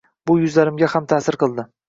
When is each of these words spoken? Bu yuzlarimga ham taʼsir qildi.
Bu 0.29 0.35
yuzlarimga 0.43 0.89
ham 0.95 1.07
taʼsir 1.13 1.39
qildi. 1.47 1.69